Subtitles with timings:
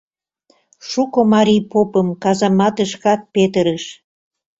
[0.89, 3.83] Шуко марий попым казаматышкат петырыш.